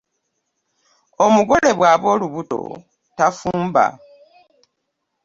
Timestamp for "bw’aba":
1.77-2.07